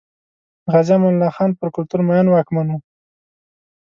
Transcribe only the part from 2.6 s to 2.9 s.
و.